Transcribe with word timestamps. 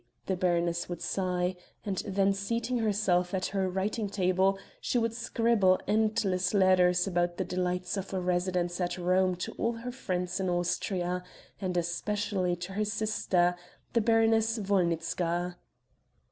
the 0.25 0.35
baroness 0.35 0.89
would 0.89 0.99
sigh; 0.99 1.55
and 1.85 1.97
then 2.07 2.33
seating 2.33 2.79
herself 2.79 3.35
at 3.35 3.45
her 3.53 3.69
writing 3.69 4.09
table 4.09 4.57
she 4.79 4.97
would 4.97 5.13
scribble 5.13 5.79
endless 5.87 6.55
letters 6.55 7.05
about 7.05 7.37
the 7.37 7.43
delights 7.43 7.95
of 7.97 8.11
a 8.11 8.19
residence 8.19 8.81
at 8.81 8.97
Rome 8.97 9.35
to 9.35 9.51
all 9.59 9.73
her 9.73 9.91
friends 9.91 10.39
in 10.39 10.49
Austria, 10.49 11.23
and 11.59 11.77
especially 11.77 12.55
to 12.55 12.73
her 12.73 12.85
sister, 12.85 13.55
the 13.93 14.01
Baroness 14.01 14.57
Wolnitzka. 14.57 15.57